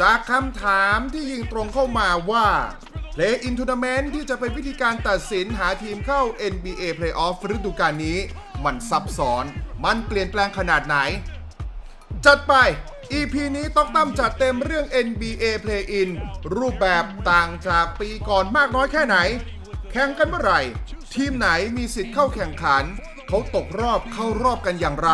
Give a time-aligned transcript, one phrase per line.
[0.00, 2.46] จากคำถามที่ยิงตรงเข้ามาว่า
[3.14, 6.22] Play in Tournament ที่จะเป็นวิธีการตัดสินหาทีมเข้า
[6.52, 8.18] NBA Playoff ฤดูกาลนี้
[8.64, 9.44] มันซับซ้อน
[9.84, 10.96] มันเปลี่ยนแปลงขนาดไหน
[12.26, 12.54] จัดไป
[13.12, 16.08] EP นี้ต้องตั้มจัดเต็มเรื่อง NBA Play-in
[16.56, 19.16] รูปแบบต่างจากปีก่อนมากน้อยแค่ไหน
[19.90, 20.60] แข่งกันเมื่อไหร่
[21.14, 22.84] ทีมไหนมีสิทธิ์เข้าแข่งขัน
[23.28, 25.10] เขาตกรอบเข้ารอบกันอย่างไร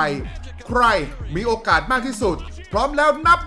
[0.67, 0.83] ใคร
[1.35, 2.37] มีโอกาสมากที่สุด
[2.75, 3.41] พร้อมแล้วนับ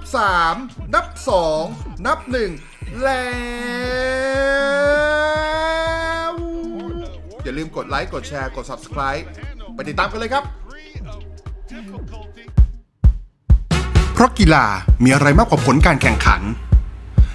[0.43, 1.07] 3 นับ
[1.55, 2.19] 2 นับ
[2.59, 3.25] 1 แล้
[6.29, 6.33] ว
[7.43, 9.25] อย่าลืมกดไลค์ กดแชร์ กด Subscribe
[9.73, 10.43] ไปติดตามกันเลยครับ
[14.13, 14.65] เพราะกีฬา
[15.03, 16.41] มีอะไรมากกว่าผลการแข่งขัน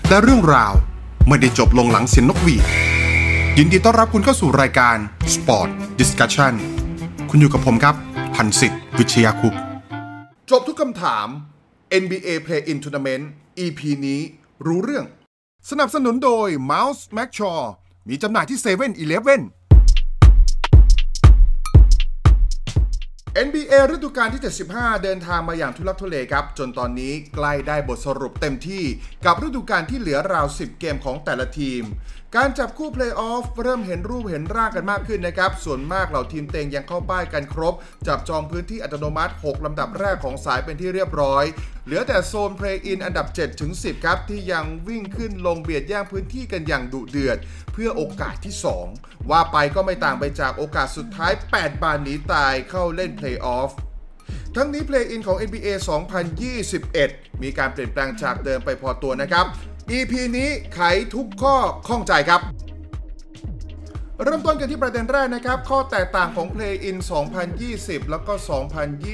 [0.08, 0.72] และเรื่องราว
[1.28, 2.64] ไม่ได้จบลงหลังเสียงนกหวีด
[3.58, 4.96] ยินดีต้อนรับคุณเข้าสู่รายการ
[5.34, 5.68] Sport
[6.00, 6.54] Discussion
[7.30, 7.94] คุณอยู่กับผมครับ
[8.34, 9.60] พันสิทธิ์วิชยาคุปต์
[10.50, 11.28] จบทุกคำถาม
[11.92, 13.24] NBA Play-in Tournament
[13.64, 14.20] EP นี้
[14.66, 15.06] รู้เรื่อง
[15.70, 17.60] สนับสนุนโดย Mouse m a c s h a w
[18.08, 19.40] มีจำหน่ายที่7 e เ e ่ e อ
[23.46, 28.84] NBA ฤดูกาลที่ 75 เดินทางมาอย่างทุลักทุเลครับ จนตอนนี้ใกล้ได้บทสรุปเต็มที่
[29.24, 31.82] กับฤดูกาลที่เหลือราว 10 เกมของแต่ละทีม
[32.36, 37.74] การจับคู่เพลย์ออฟเริ่มเห็นรูปเห็นร่างกันมากขึ้นนะครับ ส่วนมากเหล่าทีมเต็งยังเข้าป้ายกันครบ
[38.06, 41.44] จับจองพื้นที่อัตโนมัติ 6 ลำดับแรกของสายเป็นที่เรียบร้อย
[41.84, 47.38] เหลือแต่โซน play-in อันดับ 7 ถึง 10 ครับ ที่ยังวิ่งขึ้นลงเบียดแย่งพื้นที่กันอย่างดุเดือด
[47.72, 48.54] เพื่อโอกาสที่
[48.92, 53.72] 2 ว่าไปก็ไม่ต่างไปจากโอกาสสุดท้าย 8 บานหนีตายเข้าเล่นเพลย์ออฟ
[54.56, 55.68] ทั้งนี้ Play-in ของ NBA
[56.56, 59.46] 2021 มีการเปลี่ยนแปลงจากเดิมไปพอตัวนะครับ
[59.92, 60.80] EP นี้ไข
[61.14, 61.56] ทุกข้อ
[61.88, 62.40] ข้องใจครับ
[64.24, 66.96] เริ่มต้นกันที่ประเด็นแรกนะครับ ข้อแตกต่างของ Play-in
[67.54, 68.32] 2020 แล้วก็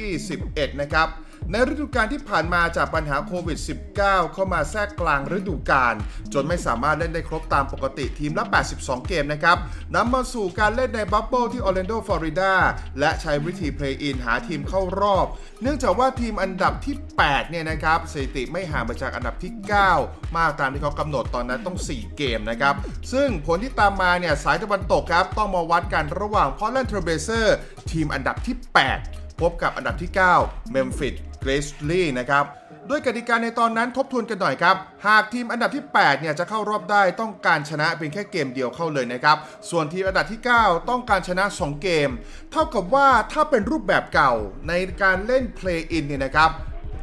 [0.00, 1.08] 2021 นะครับ
[1.52, 3.58] ในฤดูกาลที่ผ่านมาจากปัญหาโควิด
[3.98, 5.94] -19 เข้ามาแทรกกลางฤดูกาล
[6.32, 8.44] จนไม่สามารถเล่นได้ครบตามปกติทีมละ
[8.76, 9.56] 82 เกมนะครับ
[9.94, 12.54] นำมาสู่การเล่นใน bubble ที่ออร์แลนโด ฟลอริดา
[12.98, 15.26] และใช้วิธี play-in หาทีมเข้ารอบ
[15.62, 19.52] เนื่องจากว่าทีมอันดับที่ 8 เนี่ยนะครับสถิติไม่ห่างไปจากอันดับที่
[19.94, 22.74] 9 มากตามที่เขากำหนดตอนนั้นต้อง 4 เกมนะครับ
[23.12, 27.56] ซึ่งผลที่ตามมาเนี่ยสายตะวันตกครับต้องมาวัดกันระหว่างพอ r แลนด์เทรเบเซอร์
[27.90, 28.56] ทีมอันดับที่
[28.98, 32.44] 8 พบกับอันดับที่ 9 เมมฟิส กริซลีส์นะครับ
[32.90, 34.76] ด้วยกติกาในตอนนั้นทบทวนกันหน่อยครับ
[35.06, 39.36] หากทีมอันดับที่ 8 เนี่ยจะเข้ารอบได้ต้องการชนะเพียงแค่เกมเดียวเข้าเลยนะครับ
[39.70, 42.08] ส่วนทีมอันดับที่ 9 ต้องการชนะ 2 เกม
[42.52, 44.32] เท่ากับว่าถ้าเป็นรูปแบบเก่า
[44.68, 46.50] ในการเล่น Play In เนี่ยนะครับ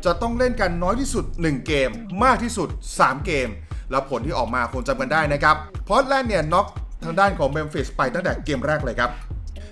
[0.05, 1.89] จะต้องเล่นกันน้อยที่สุด 1 เกม
[2.23, 3.47] มากที่สุด 3 เกม
[3.91, 5.55] แล้วผลที่ออกมาคงจำกันได้นะครับ
[5.87, 6.67] พอร์ตแลนด์เนี่ยน็อก
[7.03, 9.11] ทางด้านของเมมฟิสไปตั้งแต่เกมแรกเลยครับ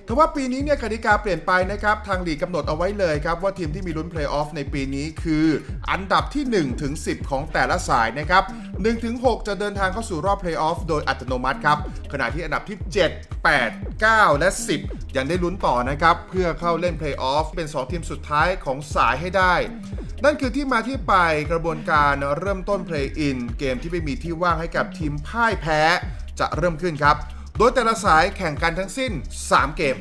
[0.05, 5.45] แต่ว่าปีนี้เนี่ยกติกาเปลี่ยนไปนะครับ ทางลีกกำหนดเอาไว้เลยครับ ว่าทีมที่มีลุ้นเพลย์ออฟในปีนี้คือ
[5.91, 11.77] อันดับที่1ถึง10 ของแต่ละสายนะครับ1ถึง6จะเดินทางเข้าสู่รอบเพลย์ออฟโดยอัตโนมัติครับ
[12.11, 12.77] ขณะที่อันดับที่
[13.15, 14.49] 7 8 9 และ
[14.83, 19.53] 10 ยังได้ลุ้นต่อนะครับ เพื่อเข้าเล่นเพลย์ออฟเป็น 2 ทีมสุดท้ายของสายให้ได้
[20.23, 21.13] นั่นคือที่มาที่ไป
[21.51, 25.81] กระบวนการเริ่มต้น Play-In Game ที่ไม่มีที่ว่างให้กับทีมพ่ายแพ้
[26.39, 27.17] จะเริ่มขึ้นครับ
[27.61, 29.11] โดยแต่ละสายแข่งกันทั้งสิ้น
[29.45, 29.97] 3 เกม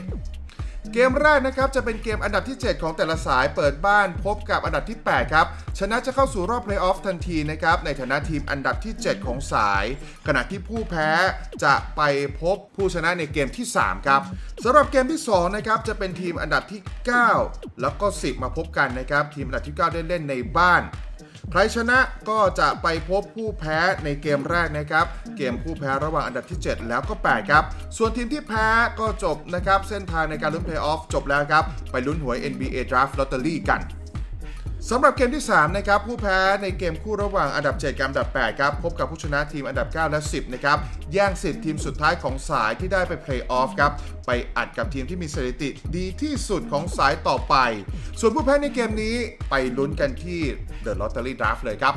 [0.94, 5.46] เกมแรกนะครับจะเป็นเกมอันดับที่ 7 ของแต่ละสายเปิดบ้านพบกับอันดับที่ 8 ครับ
[5.78, 9.84] ชนะจะเข้าสู่รอบเพลย์ออฟทันทีนะครับ ในฐานะทีมอันดับที่ 7 ของสาย
[10.26, 11.10] ขณะที่ผู้แพ้
[11.64, 12.02] จะไป
[12.40, 14.22] พบผู้ชนะในเกมที่ 3 ครับ
[14.64, 16.80] สำหรับเกมที่2นะครับจะเป็นทีมอันดับที่
[17.30, 20.82] 9 แล้วก็ 10 มาพบกันนะครับ ทีมอันดับที่ 9 ได้เล่นในบ้าน
[21.50, 25.06] ใครชนะก็จะไปพบผู้แพ้ในเกมแรกนะครับ
[25.36, 27.64] เกมผู้แพ้ระหว่างอันดับที่ 7 แล้วก็ 8 ครับ
[27.96, 28.66] ส่วนทีมที่แพ้
[29.00, 33.80] ก็จบนะครับ เส้นทางในการลุ้นเพลย์ออฟจบแล้วครับ ไปลุ้นหวย NBA Draft Lottery กัน
[34.88, 40.78] สำหรับเกมที่ 3 นะครับ ผู้แพ้ในเกมคู่ระหว่างอันดับ 7 กับอันดับ 8 ครับ พบกับผู้ชนะทีมอันดับ 9 และ 10 นะครับ
[41.12, 43.92] แย่งสิทธิ์ทีมสุดท้ายของสายที่ได้ไปเพลย์ออฟครับ
[44.26, 47.54] ไปอัดกับทีมที่มีสถิติดีที่สุดของสายต่อไป
[48.20, 49.16] ส่วนผู้แพ้ในเกมนี้
[49.50, 50.40] ไปลุ้นกันที่
[50.82, 51.94] the lottery draft เลยครับ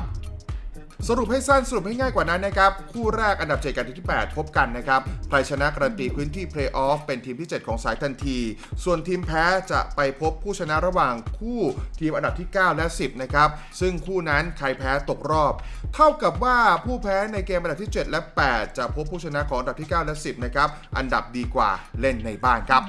[1.10, 8.40] สรุปให้สั้นสรุปให้ง่ายกว่านั้นนะครับ คู่แรกอันดับ 7 กับที่ 8 พบกันนะครับ ใครชนะการันตีพื้นที่เพลย์ออฟเป็นทีมที่ 7 ของสายทันที
[8.84, 11.60] ส่วนทีมแพ้จะไปพบผู้ชนะระหว่างคู่
[12.00, 15.54] ทีมอันดับที่ 9 และ 10 นะครับ ซึ่งคู่นั้นใครแพ้ตกรอบ
[15.96, 22.84] เท่ากับว่าผู้แพ้ในเกมอันดับที่ 7 และ 8 จะพบผู้ชนะของอันดับที่ 9 และ 10 นะครับ อันดับดีกว่าเล่นในบ้านครับ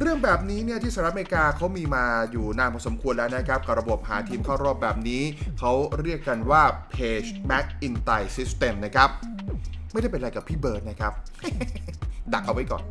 [0.00, 5.22] เรื่องแบบนี้เนี่ยที่สหรัฐอเมริกาเขามีมาอยู่นานพอสมควรแล้วนะครับกับระบบหาทีมเข้ารอบแบบนี้
[5.58, 6.62] เขาเรียกกันว่า
[6.94, 9.08] Page Mac i n t i System นะครับ
[9.92, 11.12] ไม่ได้เป็นอะไรกับพี่เบิร์ดนะครับ
[12.32, 12.82] ดักเอาไว้ก่อน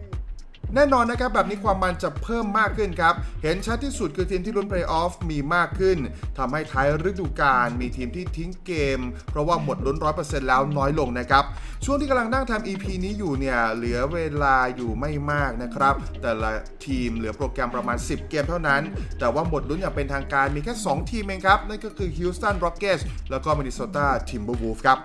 [0.75, 5.97] แน่นอนนะครับแบบนี้ความมันจะเพิ่มมากขึ้นครับ เห็นชัดที่สุดคือทีมที่ลุ้นเพลย์ออฟมีมากขึ้น
[6.37, 8.99] ทำให้ท้ายฤดูกาลมีทีมที่ทิ้งเกม
[9.31, 11.43] เพราะว่าหมดลุ้น100%แล้วน้อยลงนะครับ
[11.85, 16.51] ช่วงที่กำลังนั่งทำ EP นี้อยู่เนี่ยเหลือเวลาอยู่ไม่มากนะครับ แต่ละ
[16.85, 18.81] ทีมเหลือโปรแกรมประมาณ 10 เกมเท่านั้น
[19.19, 24.99] แต่ว่าหมดลุ้นอย่างเป็นทางการมีแค่ 2 ทีมเองครับ นั่นก็คือ Houston Rockets แล้วก็ Minnesota Timberwolves ครับ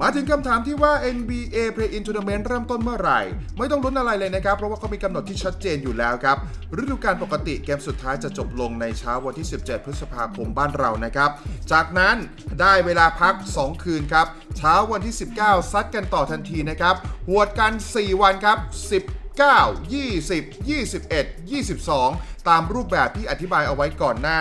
[0.00, 3.20] มาถึงคำถามที่ว่า NBA Play-in Tournament เริ่มต้นเมื่อไหร่
[3.58, 6.36] ไม่ต้องลุ้นอะไรเลยนะครับ เพราะว่าเขามีกำหนดที่ชัดเจนอยู่แล้วครับ
[6.80, 11.30] ฤดูกาลปกติเกมสุดท้ายจะจบลงในเช้าวันที่ 17 พฤษภาคมบ้านเรานะครับ
[11.72, 12.16] จากนั้น
[12.60, 14.26] ได้เวลาพัก 2 คืนครับ
[14.56, 16.94] เช้าวันที่ 19 ซัดกันต่อทันทีนะครับ
[17.28, 18.58] หวดกัน 4 วันครับ
[19.00, 24.40] 10 9 20 21 22 ตามรูปแบบที่อธิบายเอาไว้ก่อนหน้า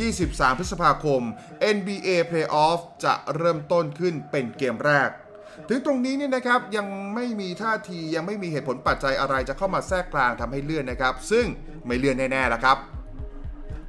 [0.00, 1.22] 23 พฤษภาคม
[1.76, 5.10] NBA Playoff จะเริ่มต้นขึ้นเป็นเกมแรก
[5.68, 11.46] ถึงตรงนี้เนี่ยนะครับยังไม่มีท่าทียังไม่มีเหตุผลปัจจัยอะไรจะเข้ามาแทรกกลางทำให้เลื่อนนะครับ ซึ่ง
[11.86, 12.78] ไม่เลื่อนแน่ๆแล้วครับ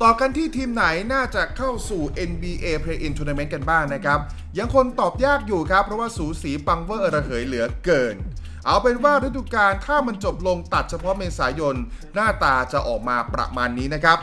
[0.01, 4.19] ต่อกันที่ทีมไหนน่าจะเข้าสู่ NBA Play-in Tournament กันบ้างนะครับ
[4.57, 8.15] ยังคนตอบยากอยู่ครับ เพราะว่าสูสีปังเวอร์ระเหยเหลือเกิน
[8.65, 11.75] เอาเป็นว่าฤดูกาลถ้ามันจบลงตัดเฉพาะเมษายน
[12.13, 14.19] หน้าตาจะออกมาประมาณนี้นะครับ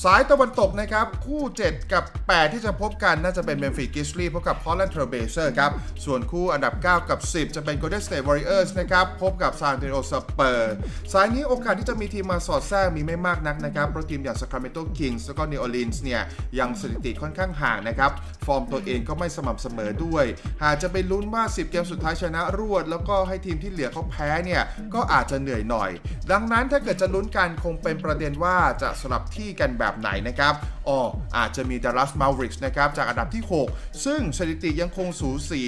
[0.00, 5.72] สายตะวันตกนะครับ คู่ 7 กับ 8 ที่จะพบกันน่าจะเป็น Memphis Grizzlies พบกับ Portland Trail Blazers ครับ
[6.04, 10.74] ส่วนคู่อันดับ 9 กับ 10 จะเป็น Golden State Warriors นะครับ พบกับซานเตโอสเปอร์
[11.12, 16.22] สายนี้โอกาสที่จะมีทีมมาสอดแทรกมีไม่มากนักนะครับ เพราะทีมอย่าง Sacramento Kings แล้วก็ New Orleans เนี่ย
[16.58, 18.10] ยังสถิติค่อนข้างห่างนะครับ
[18.46, 20.24] ฟอร์มตัวเองก็ไม่สม่ำเสมอด้วย
[20.62, 24.62] หากจะไปลุ้นว่า 10 เกมสุดท้ายชนะรวด แล้วก็ให้ทีมที่เหลือเขาแพ้เนี่ย
[24.94, 25.90] ก็อาจจะเหนื่อยหน่อย
[26.32, 30.54] ดังนั้นถ้าเกิดจะลุ้นกันคงเป็นประเด็นว่าจะสลับที่กันแบบไหนนะครับ
[30.88, 30.98] อ๋อ
[31.36, 35.62] อาจจะมี Dallas Mavericks นะครับจากอันดับที่ 6 ซึ่งสถิติยังคงสูสี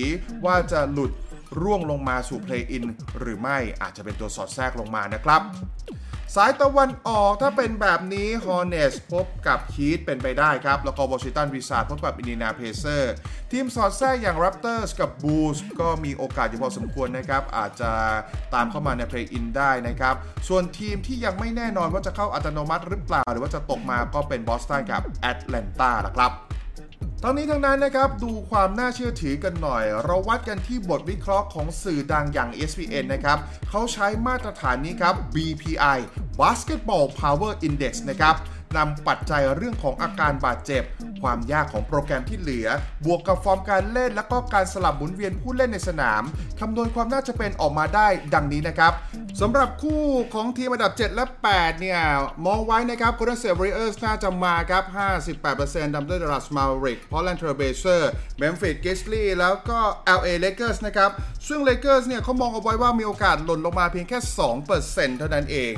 [0.45, 1.13] ว่าจะหลุด
[1.61, 2.85] ร่วงลงมาสู่เพลย์อิน
[3.19, 5.43] หรือไม่อาจจะเป็นตัวสอดแทรกลงมานะครับ
[6.35, 13.09] สายตะวันออกถ้าเป็นแบบนี้ Hornets พบกับ Heat เป็นไปได้ครับ แล้วก็ Washington Wizards พบกับ Indiana Pacers
[13.53, 17.93] ทีมสอดแทรกอย่าง Raptors กับ Bulls ก็มีโอกาสอยู่พอสมควรนะครับ อาจจะ
[18.55, 20.15] ตามเข้ามาใน Play-in ได้นะครับ
[20.49, 26.33] ส่วนทีมที่ยังไม่แน่นอนว่าจะเข้าอัตโนมัติหรือเปล่า หรือว่าจะตกมาก็เป็น Boston กับ Atlanta นะครับ
[27.27, 33.39] ทั้งนี้ทั้งนั้นนะครับดูความน่าเชื่อถือกันหน่อย เราวัดกันที่บทวิเคราะห์ของสื่อดังอย่าง ESPN นะครับ
[33.71, 35.99] เขาใช้มาตรฐานนี้ครับ BPI
[36.41, 38.35] Basketball Power Index นะครับ
[38.77, 40.83] นำปัจจัยเรื่องของอาการบาดเจ็บ
[41.25, 42.69] ความยากของโปรแกรมที่เหลือ
[43.05, 46.23] บวกกับฟอร์มการเล่น และก็การสลับหมุนเวียนผู้เล่นในสนาม
[46.61, 48.93] คำนวณความน่าจะเป็นออกมาได้ดังนี้นะครับ
[49.41, 50.05] สำหรับคู่
[50.35, 52.01] ของทีมอันดับ 7 และ 8 เนี่ย
[52.47, 54.85] มองไว้นะครับ Golden State Warriors น่าจะมาครับ
[55.41, 58.09] 58%ดำด้วย Dallas Mavericks Portland Trail Blazers
[58.41, 59.79] Memphis Grizzlies แล้วก็
[60.19, 61.11] LA Lakers นะครับ
[61.49, 64.19] ซึ่ง Lakers เนี่ยเขามองเอาไว้ว่ามีโอกาสหล่นลงมาเพียงแค่
[64.69, 65.75] 2%เท่านั้นเอง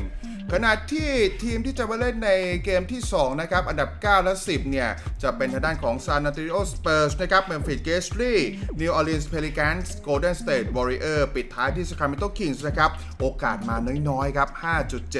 [0.52, 1.10] ขณะที่
[1.42, 2.30] ทีมที่จะมาเล่นใน
[2.64, 4.88] เกมที่ 2 นะครับ อันดับ 9 และ 10 เนี่ย
[5.22, 8.44] จะเป็นทางด้านของ San Antonio Spurs นะครับ Memphis Grizzlies
[8.80, 12.90] New Orleans Pelicans Golden State Warrior ปิดท้ายที่ Sacramento Kings นะครับ
[13.20, 13.76] โอกาสมา
[14.08, 14.48] น้อยๆ ครับ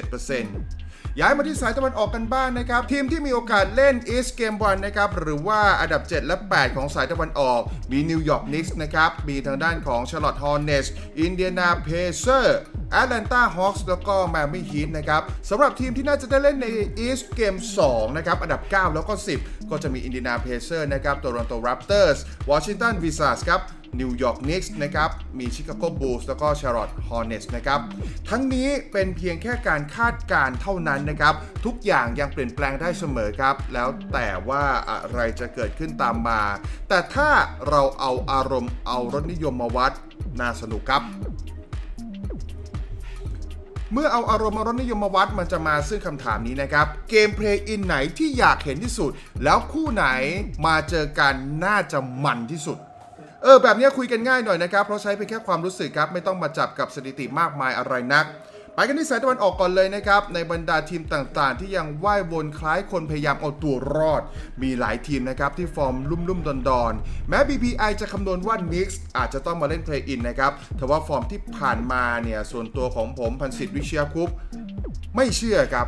[0.04, 7.60] 5.7%ย้ายมาที่สายตะวันออกกันบ้างนะครับ ทีมที่มีโอกาสเล่น East Game 1นะครับ หรือว่าอันดับ 7 และ 8 ของสายตะวันออก
[7.92, 10.86] มี New York Knicks นะครับ มีทางด้านของ Charlotte Hornets
[11.20, 16.66] Indiana Pacers Atlanta Hawks แล้วก็ Miami Heat นะครับสำหรับทีมที่น่าจะได้เล่นใน
[17.06, 22.18] East Game 2นะครับอันดับ 9 แล้วก็ 10 ก็จะมี Indiana Pacers นะครับ Toronto Raptors
[22.50, 23.62] Washington Wizards ครับ
[24.00, 27.80] New York Knicks นะครับ มี Chicago Bulls แล้วก็ Charlotte Hornets นะครับ
[28.30, 36.42] ทั้งนี้เป็นเพียงแค่การคาดการณ์เท่านั้นนะครับ ทุกอย่างยังเปลี่ยนแปลงได้เสมอครับ แล้วแต่ว่าอะไรจะเกิดขึ้นตามมา
[36.88, 37.30] แต่ถ้า
[37.68, 39.92] เราเอาอารมณ์เอารสนิยมมาวัด
[40.40, 41.02] น่าสนุกครับ
[43.92, 49.10] เมื่อเอาอารมณ์มารสนิยมมาวัดมันจะมาซึ่งคำถามนี้นะครับ เกม play-in ไหนที่อยากเห็นที่สุด
[49.44, 50.06] แล้วคู่ไหน
[50.66, 52.78] มาเจอกันน่าจะมันที่สุด
[53.42, 58.24] เออแบบนี้คุยกันง่ายหน่อยนะครับ เพราะใช้เพียงแค่ความรู้สึกครับ ไม่ต้องมาจับกับสถิติมากมายอะไรนัก
[58.78, 64.22] ไปกันที่สายตะวันออกก่อนเลยนะครับ ในบรรดาทีมต่างๆ ที่ยังว่ายวนคล้ายคนพยายามเอาตัวรอด
[64.62, 74.30] มีหลายทีมนะครับที่ฟอร์มลุ่มๆ ดอนๆ แม้ BPI จะคำนวณว่า Knicks อาจจะต้องมาเล่น play-in นะครับแต่ว่าฟอร์มที่ผ่านมาเนี่ยส่วนตัวของผมพันสิทธิ์วิเชียคุป
[75.16, 75.86] ไม่เชื่อครับ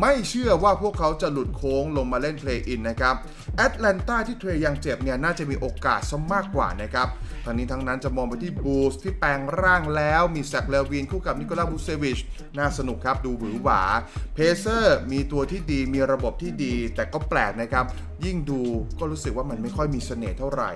[0.00, 3.14] ไม่เชื่อว่าพวกเขาจะหลุดโค้งลงมาเล่น play-in นะครับ
[3.56, 7.08] แอตแลนตาที่ Trae Young เจ็บเนี่ยน่าจะมีโอกาสซะมากกว่านะครับ
[7.44, 12.18] ทั้งนี้ทั้งนั้นจะมองไปที่ Bulls ที่แปลงร่างแล้วมี Zach LaVine คู่กับ Nikola Vucevic
[12.58, 13.82] น่าสนุกครับดูหวือหวา
[14.34, 17.84] เพเซอร์มีตัวที่ดีมีระบบที่ดี แต่ก็แปลกนะครับ
[18.24, 18.60] ยิ่งดู
[18.98, 20.70] ก็รู้สึกว่ามันไม่ค่อยมีเสน่ห์เท่าไหร่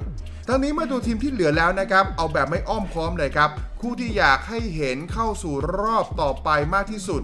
[0.49, 3.51] ทั้งนี้มาดูทีมที่เหลือแล้วนะครับเอาแบบไม่อ้อมค้อมเลยครับ
[3.81, 7.23] คู่ที่อยากให้เห็นเข้าสู่รอบต่อไปมากที่สุด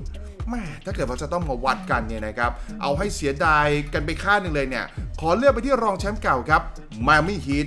[0.50, 2.50] แม่ถ้าเกิดว่าจะต้องมาวัดกันเนี่ยนะครับ
[2.83, 4.85] เอาให้เสียดายกันไปค่าหนึ่งเลยเนี่ย
[5.21, 6.62] ขอเลือกไปที่รองแชมป์เก่าครับ
[7.09, 7.67] มาไม่ฮิต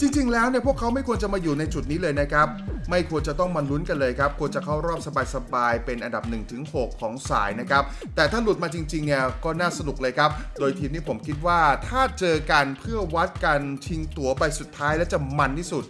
[0.00, 2.48] จริงๆ แล้วเนี่ยพวกเขาไม่ควรจะมาอยู่ในจุดนี้เลยนะครับ
[2.90, 5.00] ไม่ควรจะต้องมาลุ้นกันเลยครับ ควรจะเข้ารอบ
[5.34, 6.24] สบายๆ เป็นอันดับ
[6.62, 7.84] 1-6 ของสายนะครับ
[8.16, 15.84] แต่ถ้าหลุดมาจริงๆ เนี่ยก็น่าสนุกเลยครับ โดยทีมนี้ผมคิดว่าถ้าเจอกันเพื่อวัดกันชิงตั๋วใบสุดท้ายและจะมันที่สุด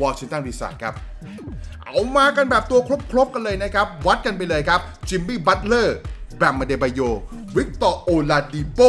[0.00, 0.94] Washington Wizards ครับ
[1.84, 2.80] เอามากันแบบตัว
[3.10, 8.80] ครบๆกันเลยนะครับ วัดกันไปเลยครับ Jimmy Butler Bam Adebayo Victor Oladipo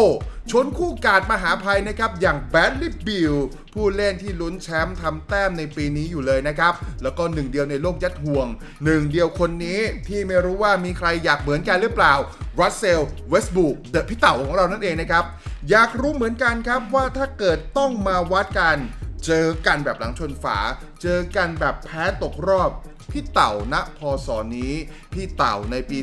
[0.51, 3.33] ชนคู่การ์ดมหาภัยนะครับ อย่าง Bradley Beal
[3.73, 8.47] ผู้เล่นที่ลุ้นแชมป์ทำแต้มในปีนี้อยู่เลยนะครับ แล้วก็หนึ่งเดียวในโลกยัดห่วง
[8.85, 12.13] หนึ่งเดียวคนนี้ที่ไม่รู้ว่ามีใครอยากเหมือนกันหรือเปล่า
[12.61, 15.25] Russell Westbrook the พี่เต่าของเรานั่นเองนะครับ
[15.69, 18.77] อยากรู้เหมือนกันครับว่าถ้าเกิดต้องมาวัดกัน
[19.25, 20.57] เจอกันแบบหลังชนฝา
[21.01, 22.71] เจอกันแบบแพ้ตกรอบ
[23.11, 24.73] พี่เต่าณพอสอนี้
[25.13, 25.97] พี่เต่าในปี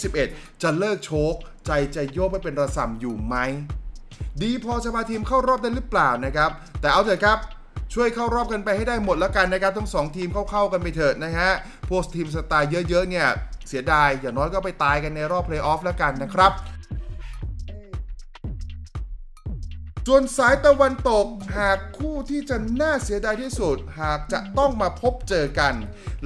[0.00, 1.34] 2021 จะเลิกโชก
[1.66, 3.36] ใจจะโยกไปเป็นระสำอยู่ไหม
[4.42, 6.50] ดีพอจะพาทีมเข้ารอบได้หรือเปล่านะครับ
[6.80, 7.38] แต่เอาเถอะครับ
[7.94, 11.50] ช่วยเข้ารอบกันไปให้ได้หมดแล้วกันนะครับทั้งสองทีมเข้าๆกันไปเถอะนะฮะ
[11.90, 13.26] พวกทีมสไตล์เยอะๆเนี่ย
[13.68, 16.52] เสียดายอย่างน้อยก็ไปตายกันในรอบเพลย์ออฟแล้วกันนะครับ
[20.08, 21.26] ส่วนสายตะวันตก
[21.58, 25.74] หากคู่ที่จะน่าเสียดายที่สุด หากจะต้องมาพบเจอกัน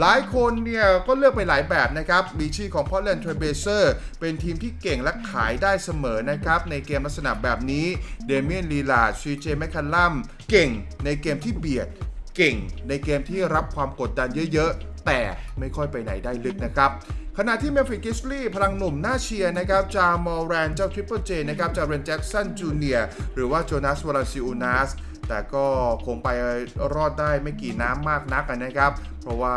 [0.01, 3.85] หลายคนเนี่ยก็เลือกไปหลายแบบนะครับ มีชื่อของ Portland Trail Blazers
[4.21, 7.87] เป็นทีมที่เก่งและขายได้เสมอนะครับ ในเกมลักษณะแบบนี้
[8.27, 10.15] Damian Lillard CJ McCollum
[10.51, 10.71] เก่ง
[11.05, 11.89] ในเกมที่เบียด
[12.37, 12.57] เก่ง
[12.89, 15.21] ในเกมที่รับความกดดันเยอะๆ แต่
[15.59, 16.91] ไม่ค่อยไปไหนได้ลึกนะครับ
[17.39, 22.99] ขณะที่ Memphis Grizzlies พลังหนุ่มน่าเชียร์นะครับ Ja Morant เจ้า Triple J นะครับ Jaren Jackson Jr.
[23.35, 24.91] หรือว่าโจนาสวาลาซิอูนัส
[25.29, 25.67] แต่ก็
[26.07, 26.29] คงไป
[26.95, 29.55] รอดได้ไม่กี่น้ำมากนักนะครับ เพราะว่า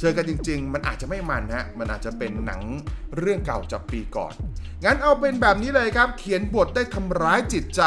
[0.00, 2.62] เจอกันจริง ๆ มันอาจจะไม่มันฮะ มันอาจจะเป็นหนัง
[3.18, 4.32] เรื่องเก่าจากปีก่อน
[4.84, 7.82] งั้นเอาเป็นแบบนี้เลยครับ เขียนบทได้ทำร้ายจิตใจ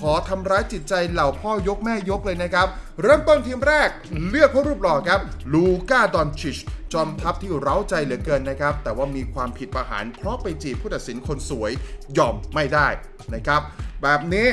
[0.00, 2.66] ขอทำร้ายจิตใจเหล่าพ่อยกแม่ยกเลยนะครับ
[3.02, 3.88] เริ่มต้นทีมแรก
[4.28, 5.20] เลือกผู้รูปหล่อครับ
[5.52, 6.58] ลูก้าดอนชิช
[6.92, 11.70] จอมทัพที่เร้าใจเหลือเกินนะครับ แต่ว่ามีความผิดประหารเพราะไปจีบผู้ตัดสินคนสวย
[12.18, 12.88] ยอมไม่ได้
[13.34, 13.60] นะครับ
[14.02, 14.48] แบบนี้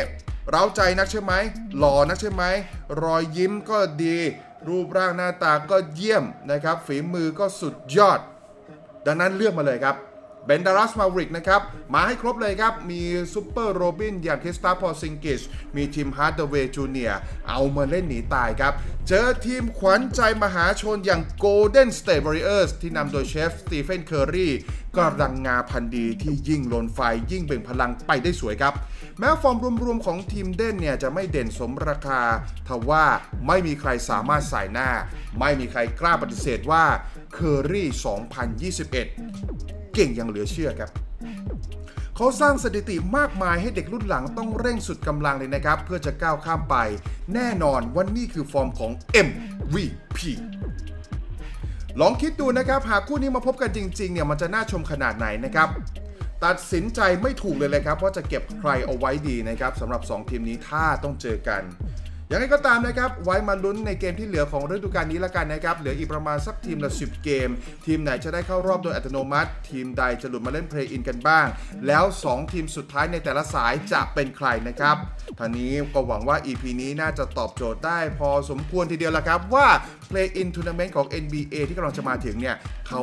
[0.50, 1.34] เร้าใจนักใช่ไหม
[1.78, 2.44] หล่อนักใช่ไหม
[3.04, 4.18] รอยยิ้มก็ดี
[4.68, 8.20] รูปร่างหน้าตาก็เยี่ยมนะครับ ฝีมือก็สุดยอด
[9.06, 9.96] ดังนั้นเลือกมาเลยครับ
[10.46, 11.62] เป็น Dallas Mavericks นะครับ
[11.94, 13.02] มาให้ครบเลยครับ มี
[13.34, 15.42] ซูเปอร์โรบินอย่าง Kristaps Porzingis
[15.76, 17.12] มี Tim Hardaway Jr.
[17.50, 18.74] เอามาเล่นหนีตายครับ
[19.08, 24.50] เจอทีมขวัญใจมหาชนอย่าง Golden State Warriors ที่นำโดยเชฟ Stephen Curry
[24.98, 27.00] ก็รังงาพันดีที่ยิ่งลนไฟ
[27.32, 28.74] ยิ่งเบ่งพลังไปได้สวยครับ
[29.20, 32.22] แม้ฟอร์มรวมๆของทีมเด่นเนี่ยจะไม่เด่นสมราคา
[32.68, 33.06] ทว่า
[33.48, 34.90] ไม่มีใครสามารถใส่หน้า
[35.40, 36.86] ไม่มีใครกล้าปฏิเสธว่า
[37.34, 37.84] เคอร์รี
[38.72, 39.63] 2021
[39.94, 40.92] เก่งอย่างเหลือเชื่อครับ
[42.16, 46.76] เขาสร้างสถิติมากมายให้เด็กรุ่นหลังต้องเร่งสุดกำลังเลยนะครับ เพื่อจะก้าวข้ามไป
[47.34, 48.92] แน่นอนว่านี่คือฟอร์มของ
[49.28, 50.20] MVP
[52.02, 55.70] ลองคิดดูนะครับ หากคู่นี้มาพบกันจริงๆเนี่ยมันจะน่าชมขนาดไหนนะครับ
[56.46, 61.62] ตัดสินใจไม่ถูกเลยเลยครับ ว่าจะเก็บใครเอาไว้ดีนะครับสำหรับ 2 ทีมนี้ถ้าต้องเจอกัน
[62.34, 67.50] อย่างไรก็ตามนะครับ ไว้มาลุ้นในเกมที่เหลือของฤดูกาลนี้ละกันนะครับ เหลืออีกประมาณสักทีมละ 10 เกม
[67.86, 71.46] ทีมไหนจะได้เข้ารอบโดยอัตโนมัติ ทีมใดจะหลุดมาเล่นเพลย์อินกันบ้าง
[71.88, 74.98] แล้ว 2 ทีมสุดท้ายในแต่ละสายจะเป็นใครนะครับ
[75.40, 79.68] ท่านี้ก็หวังว่า EP นี้น่าจะตอบโจทย์ได้พอสมควรทีเดียวละครับว่า
[80.10, 82.56] Play In Tournament ของ NBA ที่กำลังจะมาถึงเนี่ย
[82.88, 83.02] เขา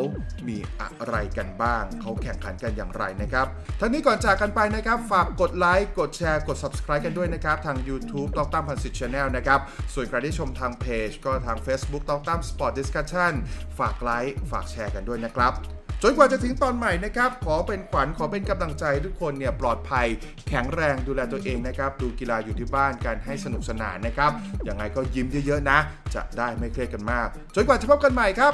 [0.48, 3.46] มีอะไรกันบ้าง เขาแข่งขันกันอย่างไรนะครับ
[3.80, 9.60] ทั้งนี้ก่อนจากกันไปนะครับฝากกดไลค์กดแชร์กด Subscribe กันด้วยนะครับทาง YouTube ตอกตั้มพันสิทธิ์ Channel นะครับ
[9.94, 13.32] ส่วนใครที่ชมทางเพจก็ทาง Facebook ตอกตั้ม Sports Discussion
[13.78, 15.54] ฝากไลค์ฝากแชร์กันด้วยนะครับ
[16.02, 20.06] จนกว่าจะถึงตอนใหม่นะครับ ขอเป็นขวัญขอเป็นกำลังใจทุกคนเนี่ยปลอดภัย
[20.48, 24.30] แข็งแรงดูแลตัวเองนะครับ ดูกีฬาอยู่ที่บ้านกันให้สนุกสนานนะครับ
[24.68, 25.78] ยังไงก็ยิ้มเยอะๆนะ
[26.14, 28.52] จะได้ไม่เครียดกันมาก จนกว่าจะพบกันใหม่ครับ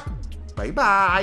[0.58, 1.22] บ๊ายบาย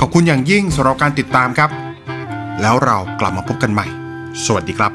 [0.00, 1.70] ขอบคุณอย่างยิ่งสำหรับการติดตามครับ
[2.60, 3.86] แล้วเรากลับมาพบกันใหม่
[4.44, 4.92] สวัสดีครับ